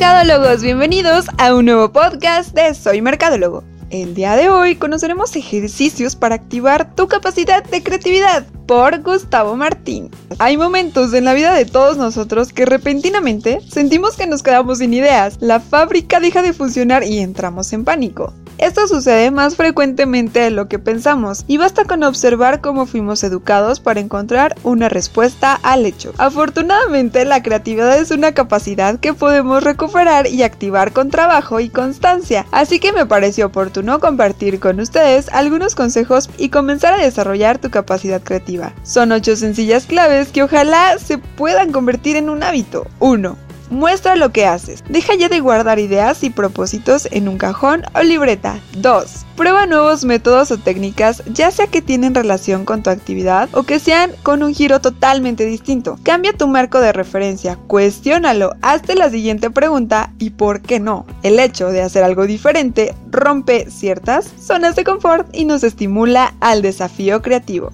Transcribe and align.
mercadólogos, 0.00 0.62
bienvenidos 0.62 1.26
a 1.36 1.54
un 1.54 1.66
nuevo 1.66 1.92
podcast 1.92 2.54
de 2.54 2.72
Soy 2.72 3.02
Mercadólogo. 3.02 3.64
El 3.90 4.14
día 4.14 4.34
de 4.34 4.48
hoy 4.48 4.76
conoceremos 4.76 5.36
ejercicios 5.36 6.16
para 6.16 6.36
activar 6.36 6.94
tu 6.94 7.06
capacidad 7.06 7.62
de 7.64 7.82
creatividad 7.82 8.46
por 8.66 9.02
Gustavo 9.02 9.56
Martín. 9.56 10.10
Hay 10.38 10.56
momentos 10.56 11.12
en 11.12 11.26
la 11.26 11.34
vida 11.34 11.52
de 11.52 11.66
todos 11.66 11.98
nosotros 11.98 12.50
que 12.54 12.64
repentinamente 12.64 13.60
sentimos 13.68 14.16
que 14.16 14.26
nos 14.26 14.42
quedamos 14.42 14.78
sin 14.78 14.94
ideas, 14.94 15.36
la 15.40 15.60
fábrica 15.60 16.18
deja 16.18 16.40
de 16.40 16.54
funcionar 16.54 17.04
y 17.04 17.18
entramos 17.18 17.70
en 17.74 17.84
pánico. 17.84 18.32
Esto 18.60 18.86
sucede 18.86 19.30
más 19.30 19.56
frecuentemente 19.56 20.40
de 20.40 20.50
lo 20.50 20.68
que 20.68 20.78
pensamos 20.78 21.44
y 21.46 21.56
basta 21.56 21.86
con 21.86 22.02
observar 22.02 22.60
cómo 22.60 22.84
fuimos 22.84 23.24
educados 23.24 23.80
para 23.80 24.00
encontrar 24.00 24.54
una 24.64 24.90
respuesta 24.90 25.58
al 25.62 25.86
hecho. 25.86 26.12
Afortunadamente, 26.18 27.24
la 27.24 27.42
creatividad 27.42 27.98
es 27.98 28.10
una 28.10 28.32
capacidad 28.32 29.00
que 29.00 29.14
podemos 29.14 29.64
recuperar 29.64 30.26
y 30.26 30.42
activar 30.42 30.92
con 30.92 31.08
trabajo 31.08 31.58
y 31.60 31.70
constancia, 31.70 32.44
así 32.52 32.80
que 32.80 32.92
me 32.92 33.06
pareció 33.06 33.46
oportuno 33.46 33.98
compartir 33.98 34.60
con 34.60 34.78
ustedes 34.78 35.30
algunos 35.30 35.74
consejos 35.74 36.28
y 36.36 36.50
comenzar 36.50 36.92
a 36.92 37.02
desarrollar 37.02 37.56
tu 37.56 37.70
capacidad 37.70 38.20
creativa. 38.20 38.74
Son 38.82 39.10
8 39.10 39.36
sencillas 39.36 39.86
claves 39.86 40.28
que 40.28 40.42
ojalá 40.42 40.98
se 40.98 41.16
puedan 41.16 41.72
convertir 41.72 42.16
en 42.16 42.28
un 42.28 42.42
hábito. 42.42 42.86
1. 42.98 43.49
Muestra 43.70 44.16
lo 44.16 44.32
que 44.32 44.46
haces. 44.46 44.82
Deja 44.88 45.14
ya 45.14 45.28
de 45.28 45.38
guardar 45.38 45.78
ideas 45.78 46.24
y 46.24 46.30
propósitos 46.30 47.06
en 47.12 47.28
un 47.28 47.38
cajón 47.38 47.82
o 47.94 48.02
libreta. 48.02 48.58
2. 48.78 49.26
Prueba 49.36 49.66
nuevos 49.66 50.04
métodos 50.04 50.50
o 50.50 50.58
técnicas, 50.58 51.22
ya 51.32 51.52
sea 51.52 51.68
que 51.68 51.80
tienen 51.80 52.14
relación 52.14 52.64
con 52.64 52.82
tu 52.82 52.90
actividad 52.90 53.48
o 53.52 53.62
que 53.62 53.78
sean 53.78 54.10
con 54.24 54.42
un 54.42 54.54
giro 54.54 54.80
totalmente 54.80 55.46
distinto. 55.46 55.98
Cambia 56.02 56.32
tu 56.32 56.48
marco 56.48 56.80
de 56.80 56.92
referencia, 56.92 57.56
cuestiónalo, 57.68 58.54
hazte 58.60 58.96
la 58.96 59.08
siguiente 59.08 59.50
pregunta 59.50 60.12
y 60.18 60.30
por 60.30 60.60
qué 60.60 60.80
no. 60.80 61.06
El 61.22 61.38
hecho 61.38 61.68
de 61.68 61.82
hacer 61.82 62.02
algo 62.02 62.26
diferente 62.26 62.94
rompe 63.10 63.70
ciertas 63.70 64.28
zonas 64.38 64.74
de 64.74 64.84
confort 64.84 65.28
y 65.32 65.44
nos 65.44 65.62
estimula 65.62 66.34
al 66.40 66.60
desafío 66.60 67.22
creativo. 67.22 67.70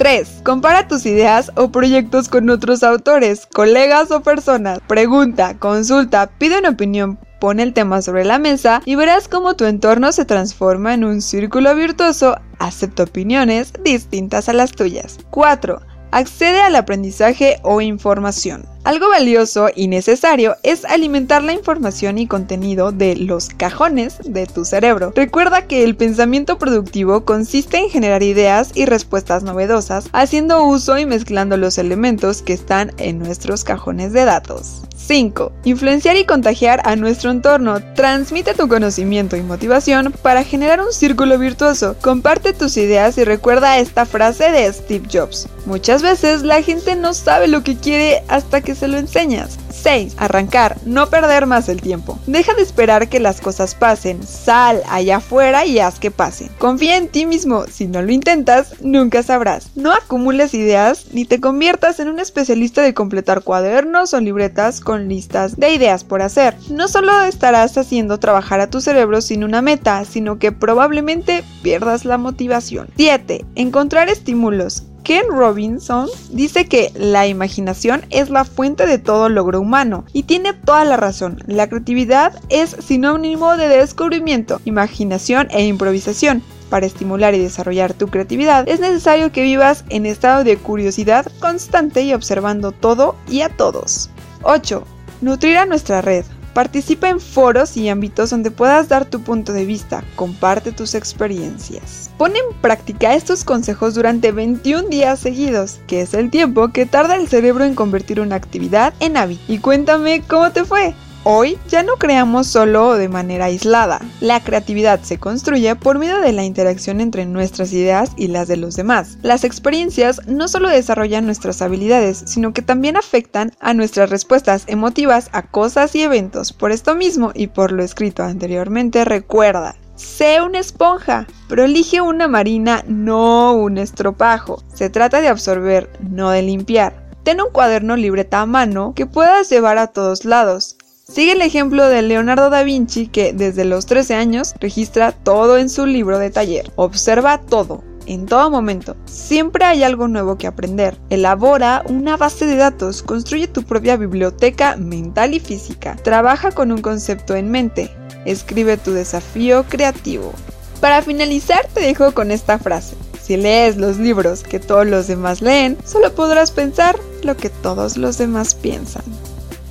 3. 0.00 0.40
Compara 0.44 0.88
tus 0.88 1.04
ideas 1.04 1.52
o 1.56 1.70
proyectos 1.70 2.30
con 2.30 2.48
otros 2.48 2.82
autores, 2.82 3.46
colegas 3.52 4.10
o 4.10 4.22
personas. 4.22 4.78
Pregunta, 4.86 5.58
consulta, 5.58 6.30
pide 6.38 6.58
una 6.58 6.70
opinión. 6.70 7.18
Pon 7.38 7.60
el 7.60 7.74
tema 7.74 8.00
sobre 8.00 8.24
la 8.24 8.38
mesa 8.38 8.80
y 8.86 8.94
verás 8.94 9.28
cómo 9.28 9.56
tu 9.56 9.66
entorno 9.66 10.10
se 10.12 10.24
transforma 10.24 10.94
en 10.94 11.04
un 11.04 11.20
círculo 11.20 11.74
virtuoso. 11.74 12.38
Acepta 12.58 13.02
opiniones 13.02 13.74
distintas 13.84 14.48
a 14.48 14.54
las 14.54 14.72
tuyas. 14.72 15.18
4. 15.28 15.82
Accede 16.12 16.62
al 16.62 16.76
aprendizaje 16.76 17.58
o 17.62 17.82
información. 17.82 18.69
Algo 18.82 19.10
valioso 19.10 19.68
y 19.74 19.88
necesario 19.88 20.56
es 20.62 20.86
alimentar 20.86 21.42
la 21.42 21.52
información 21.52 22.16
y 22.16 22.26
contenido 22.26 22.92
de 22.92 23.14
los 23.14 23.50
cajones 23.50 24.16
de 24.24 24.46
tu 24.46 24.64
cerebro. 24.64 25.12
Recuerda 25.14 25.66
que 25.66 25.84
el 25.84 25.96
pensamiento 25.96 26.56
productivo 26.56 27.26
consiste 27.26 27.76
en 27.76 27.90
generar 27.90 28.22
ideas 28.22 28.72
y 28.74 28.86
respuestas 28.86 29.42
novedosas, 29.42 30.08
haciendo 30.12 30.64
uso 30.64 30.96
y 30.96 31.04
mezclando 31.04 31.58
los 31.58 31.76
elementos 31.76 32.40
que 32.40 32.54
están 32.54 32.92
en 32.96 33.18
nuestros 33.18 33.64
cajones 33.64 34.14
de 34.14 34.24
datos. 34.24 34.82
5. 34.96 35.52
Influenciar 35.64 36.16
y 36.16 36.24
contagiar 36.24 36.80
a 36.84 36.94
nuestro 36.94 37.30
entorno. 37.30 37.80
Transmite 37.94 38.54
tu 38.54 38.68
conocimiento 38.68 39.36
y 39.36 39.42
motivación 39.42 40.14
para 40.22 40.44
generar 40.44 40.80
un 40.80 40.92
círculo 40.92 41.38
virtuoso. 41.38 41.96
Comparte 42.00 42.52
tus 42.52 42.76
ideas 42.76 43.18
y 43.18 43.24
recuerda 43.24 43.78
esta 43.78 44.06
frase 44.06 44.52
de 44.52 44.72
Steve 44.72 45.08
Jobs. 45.12 45.48
Muchas 45.66 46.02
veces 46.02 46.42
la 46.42 46.62
gente 46.62 46.96
no 46.96 47.12
sabe 47.12 47.48
lo 47.48 47.62
que 47.64 47.76
quiere 47.76 48.22
hasta 48.28 48.60
se 48.74 48.88
lo 48.88 48.98
enseñas. 48.98 49.58
6. 49.70 50.14
Arrancar, 50.18 50.76
no 50.84 51.08
perder 51.08 51.46
más 51.46 51.68
el 51.68 51.80
tiempo. 51.80 52.18
Deja 52.26 52.54
de 52.54 52.62
esperar 52.62 53.08
que 53.08 53.20
las 53.20 53.40
cosas 53.40 53.74
pasen, 53.74 54.22
sal 54.26 54.82
allá 54.88 55.16
afuera 55.16 55.64
y 55.64 55.78
haz 55.78 55.98
que 55.98 56.10
pasen. 56.10 56.50
Confía 56.58 56.96
en 56.96 57.08
ti 57.08 57.26
mismo, 57.26 57.64
si 57.66 57.86
no 57.86 58.02
lo 58.02 58.12
intentas, 58.12 58.74
nunca 58.80 59.22
sabrás. 59.22 59.70
No 59.74 59.92
acumules 59.92 60.54
ideas 60.54 61.06
ni 61.12 61.24
te 61.24 61.40
conviertas 61.40 62.00
en 62.00 62.08
un 62.08 62.20
especialista 62.20 62.82
de 62.82 62.94
completar 62.94 63.42
cuadernos 63.42 64.14
o 64.14 64.20
libretas 64.20 64.80
con 64.80 65.08
listas 65.08 65.56
de 65.56 65.72
ideas 65.72 66.04
por 66.04 66.22
hacer. 66.22 66.56
No 66.70 66.88
solo 66.88 67.22
estarás 67.22 67.76
haciendo 67.78 68.18
trabajar 68.18 68.60
a 68.60 68.70
tu 68.70 68.80
cerebro 68.80 69.20
sin 69.20 69.44
una 69.44 69.62
meta, 69.62 70.04
sino 70.04 70.38
que 70.38 70.52
probablemente 70.52 71.44
pierdas 71.62 72.04
la 72.04 72.18
motivación. 72.18 72.88
7. 72.96 73.44
Encontrar 73.54 74.08
estímulos. 74.08 74.84
Ken 75.10 75.26
Robinson 75.28 76.08
dice 76.30 76.66
que 76.66 76.92
la 76.94 77.26
imaginación 77.26 78.06
es 78.10 78.30
la 78.30 78.44
fuente 78.44 78.86
de 78.86 78.98
todo 78.98 79.28
logro 79.28 79.60
humano 79.60 80.04
y 80.12 80.22
tiene 80.22 80.52
toda 80.52 80.84
la 80.84 80.96
razón. 80.96 81.42
La 81.48 81.68
creatividad 81.68 82.40
es 82.48 82.76
sinónimo 82.78 83.56
de 83.56 83.66
descubrimiento, 83.66 84.60
imaginación 84.64 85.48
e 85.50 85.64
improvisación. 85.64 86.44
Para 86.68 86.86
estimular 86.86 87.34
y 87.34 87.40
desarrollar 87.40 87.92
tu 87.92 88.06
creatividad 88.06 88.68
es 88.68 88.78
necesario 88.78 89.32
que 89.32 89.42
vivas 89.42 89.84
en 89.88 90.06
estado 90.06 90.44
de 90.44 90.56
curiosidad 90.56 91.26
constante 91.40 92.02
y 92.02 92.14
observando 92.14 92.70
todo 92.70 93.16
y 93.28 93.40
a 93.40 93.48
todos. 93.48 94.10
8. 94.44 94.84
Nutrir 95.22 95.58
a 95.58 95.66
nuestra 95.66 96.02
red. 96.02 96.24
Participa 96.54 97.08
en 97.08 97.20
foros 97.20 97.76
y 97.76 97.88
ámbitos 97.88 98.30
donde 98.30 98.50
puedas 98.50 98.88
dar 98.88 99.04
tu 99.04 99.20
punto 99.20 99.52
de 99.52 99.64
vista, 99.64 100.02
comparte 100.16 100.72
tus 100.72 100.94
experiencias. 100.94 102.10
Pon 102.18 102.32
en 102.34 102.60
práctica 102.60 103.14
estos 103.14 103.44
consejos 103.44 103.94
durante 103.94 104.32
21 104.32 104.88
días 104.88 105.20
seguidos, 105.20 105.78
que 105.86 106.00
es 106.00 106.14
el 106.14 106.30
tiempo 106.30 106.68
que 106.68 106.86
tarda 106.86 107.16
el 107.16 107.28
cerebro 107.28 107.64
en 107.64 107.74
convertir 107.74 108.20
una 108.20 108.36
actividad 108.36 108.92
en 109.00 109.16
hábito. 109.16 109.42
Y 109.46 109.58
cuéntame 109.58 110.22
cómo 110.26 110.50
te 110.50 110.64
fue. 110.64 110.94
Hoy 111.22 111.58
ya 111.68 111.82
no 111.82 111.96
creamos 111.96 112.46
solo 112.46 112.94
de 112.94 113.10
manera 113.10 113.44
aislada. 113.44 114.00
La 114.20 114.42
creatividad 114.42 115.00
se 115.02 115.18
construye 115.18 115.76
por 115.76 115.98
medio 115.98 116.18
de 116.18 116.32
la 116.32 116.44
interacción 116.44 117.02
entre 117.02 117.26
nuestras 117.26 117.74
ideas 117.74 118.12
y 118.16 118.28
las 118.28 118.48
de 118.48 118.56
los 118.56 118.74
demás. 118.74 119.18
Las 119.20 119.44
experiencias 119.44 120.26
no 120.26 120.48
solo 120.48 120.70
desarrollan 120.70 121.26
nuestras 121.26 121.60
habilidades, 121.60 122.22
sino 122.24 122.54
que 122.54 122.62
también 122.62 122.96
afectan 122.96 123.52
a 123.60 123.74
nuestras 123.74 124.08
respuestas 124.08 124.64
emotivas 124.66 125.28
a 125.32 125.42
cosas 125.42 125.94
y 125.94 126.02
eventos. 126.02 126.54
Por 126.54 126.72
esto 126.72 126.94
mismo 126.94 127.32
y 127.34 127.48
por 127.48 127.72
lo 127.72 127.82
escrito 127.82 128.22
anteriormente, 128.22 129.04
recuerda, 129.04 129.76
Sé 129.96 130.40
una 130.40 130.60
esponja, 130.60 131.26
pero 131.46 131.66
una 132.02 132.26
marina, 132.26 132.82
no 132.88 133.52
un 133.52 133.76
estropajo. 133.76 134.64
Se 134.72 134.88
trata 134.88 135.20
de 135.20 135.28
absorber, 135.28 135.90
no 136.00 136.30
de 136.30 136.40
limpiar. 136.40 137.10
Ten 137.22 137.42
un 137.42 137.50
cuaderno 137.50 137.96
libreta 137.96 138.40
a 138.40 138.46
mano 138.46 138.94
que 138.96 139.04
puedas 139.04 139.50
llevar 139.50 139.76
a 139.76 139.88
todos 139.88 140.24
lados. 140.24 140.78
Sigue 141.10 141.32
el 141.32 141.42
ejemplo 141.42 141.88
de 141.88 142.02
Leonardo 142.02 142.50
da 142.50 142.62
Vinci 142.62 143.08
que 143.08 143.32
desde 143.32 143.64
los 143.64 143.84
13 143.86 144.14
años 144.14 144.54
registra 144.60 145.10
todo 145.10 145.58
en 145.58 145.68
su 145.68 145.84
libro 145.84 146.20
de 146.20 146.30
taller. 146.30 146.70
Observa 146.76 147.40
todo, 147.40 147.82
en 148.06 148.26
todo 148.26 148.48
momento. 148.48 148.96
Siempre 149.06 149.64
hay 149.64 149.82
algo 149.82 150.06
nuevo 150.06 150.38
que 150.38 150.46
aprender. 150.46 150.96
Elabora 151.10 151.82
una 151.88 152.16
base 152.16 152.46
de 152.46 152.54
datos, 152.54 153.02
construye 153.02 153.48
tu 153.48 153.64
propia 153.64 153.96
biblioteca 153.96 154.76
mental 154.76 155.34
y 155.34 155.40
física. 155.40 155.96
Trabaja 155.96 156.52
con 156.52 156.70
un 156.70 156.80
concepto 156.80 157.34
en 157.34 157.50
mente. 157.50 157.90
Escribe 158.24 158.76
tu 158.76 158.92
desafío 158.92 159.64
creativo. 159.64 160.32
Para 160.80 161.02
finalizar 161.02 161.66
te 161.74 161.80
dejo 161.80 162.12
con 162.12 162.30
esta 162.30 162.60
frase. 162.60 162.94
Si 163.20 163.36
lees 163.36 163.76
los 163.76 163.98
libros 163.98 164.44
que 164.44 164.60
todos 164.60 164.86
los 164.86 165.08
demás 165.08 165.42
leen, 165.42 165.76
solo 165.84 166.14
podrás 166.14 166.52
pensar 166.52 166.96
lo 167.24 167.36
que 167.36 167.50
todos 167.50 167.96
los 167.96 168.16
demás 168.16 168.54
piensan. 168.54 169.02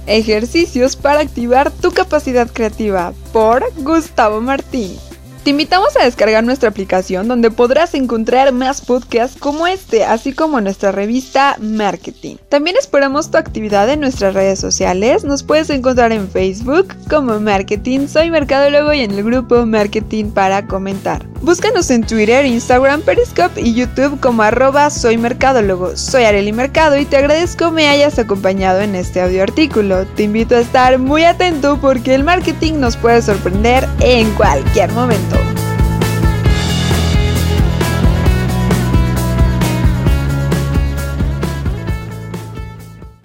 Ejercicios 0.10 0.96
para 0.96 1.20
activar 1.20 1.70
tu 1.70 1.92
capacidad 1.92 2.50
creativa 2.52 3.14
por 3.32 3.64
Gustavo 3.84 4.42
Martín. 4.42 4.98
Te 5.44 5.52
invitamos 5.52 5.96
a 5.96 6.04
descargar 6.04 6.44
nuestra 6.44 6.70
aplicación 6.70 7.28
donde 7.28 7.52
podrás 7.52 7.94
encontrar 7.94 8.52
más 8.52 8.82
podcasts 8.82 9.40
como 9.40 9.68
este, 9.68 10.04
así 10.04 10.34
como 10.34 10.60
nuestra 10.62 10.92
revista 10.92 11.58
Marketing. 11.60 12.38
También 12.50 12.76
esperamos 12.76 13.30
tu 13.30 13.38
actividad 13.38 13.88
en 13.90 14.00
nuestras 14.00 14.34
redes 14.34 14.60
sociales. 14.60 15.24
Nos 15.24 15.44
puedes 15.44 15.70
encontrar 15.70 16.12
en 16.12 16.28
Facebook 16.28 16.88
como 17.08 17.40
Marketing 17.40 18.08
Soy 18.08 18.32
Mercadólogo 18.32 18.92
y 18.94 19.02
en 19.02 19.12
el 19.12 19.24
grupo 19.24 19.64
Marketing 19.68 20.32
para 20.32 20.66
comentar. 20.66 21.26
Búscanos 21.42 21.90
en 21.90 22.04
Twitter, 22.04 22.46
Instagram, 22.46 23.02
Periscope 23.02 23.62
y 23.62 23.74
YouTube 23.74 24.20
como 24.20 24.44
arroba 24.44 24.90
soy 24.90 25.18
mercadólogo. 25.18 25.96
Soy 25.96 26.24
Areli 26.24 26.52
Mercado 26.52 26.98
y 26.98 27.06
te 27.06 27.16
agradezco 27.16 27.72
me 27.72 27.88
hayas 27.88 28.20
acompañado 28.20 28.82
en 28.82 28.94
este 28.94 29.22
audio 29.22 29.44
artículo. 29.44 30.06
Te 30.06 30.24
invito 30.24 30.56
a 30.56 30.60
estar 30.60 31.00
muy 31.00 31.24
atento 31.24 31.80
porque 31.80 32.14
el 32.14 32.26
marketing 32.26 32.74
nos 32.80 32.98
puede 32.98 33.22
sorprender 33.22 33.88
en 34.02 34.30
cualquier 34.32 34.92
momento. 34.92 35.38